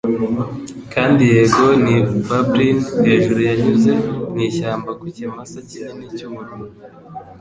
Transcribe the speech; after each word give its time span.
Kandi 0.93 1.23
yego 1.33 1.63
ni 1.83 1.95
bubblin 2.27 2.77
'hejuruYanyuze 3.05 3.91
mu 4.33 4.39
ishyamba 4.47 4.89
ku 4.99 5.05
kimasa 5.15 5.57
kinini 5.69 6.05
cy'ubururu, 6.15 6.65